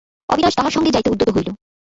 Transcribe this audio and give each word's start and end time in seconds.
অবিনাশ 0.29 0.53
তাহার 0.57 0.73
সঙ্গে 0.73 0.93
যাইতে 0.93 1.09
উদ্যত 1.11 1.29
হইল। 1.35 1.49